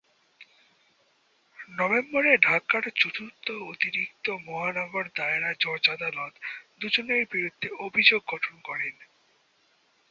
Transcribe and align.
নভেম্বরে 1.71 2.31
ঢাকার 2.37 2.83
চতুর্থ 2.95 3.45
অতিরিক্ত 3.71 4.25
মহানগর 4.47 5.05
দায়রা 5.15 5.51
জজ 5.59 5.83
আদালত 5.89 6.33
দু’জনের 6.81 7.23
বিরুদ্ধে 7.31 7.67
অভিযোগ 7.79 8.21
গঠন 8.27 8.55
করেন। 8.63 8.95